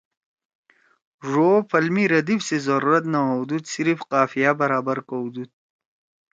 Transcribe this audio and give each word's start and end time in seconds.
ڙو 1.31 1.49
او 1.55 1.59
پھل 1.69 1.85
می 1.93 2.03
ردیف 2.13 2.41
سی 2.47 2.57
ضرورت 2.67 3.03
نہ 3.13 3.19
ہؤدُود 3.29 3.63
صرف 3.73 3.97
قافیہ 4.11 4.51
برابر 4.61 4.97
کؤدُود 5.07 5.49